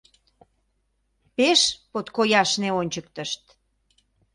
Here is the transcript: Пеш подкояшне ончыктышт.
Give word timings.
Пеш 1.35 1.61
подкояшне 1.91 2.69
ончыктышт. 2.79 3.43